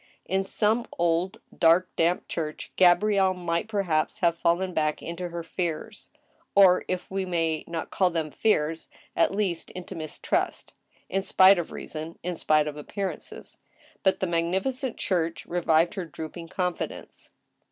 [0.25, 6.09] In some old, dark, damp church Gabrielle might perhaps have fallen back into her fears,
[6.55, 10.73] or, if we may not call them fears, at least into mistrust,
[11.07, 13.59] in spite of reason, in spite of appearances.
[14.01, 17.29] But the magnificent church revived her drooping confidence.